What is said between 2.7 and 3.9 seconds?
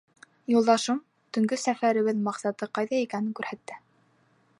ҡайҙа икәнен күрһәтте.